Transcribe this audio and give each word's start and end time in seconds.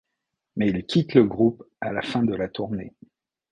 Mais 0.55 0.67
il 0.71 0.83
quitte 0.87 1.13
le 1.13 1.25
groupe 1.25 1.61
à 1.79 1.91
la 1.93 2.01
fin 2.01 2.23
de 2.23 2.33
la 2.33 2.47
tournée. 2.47 2.95